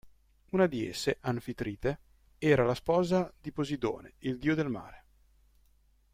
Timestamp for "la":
2.65-2.73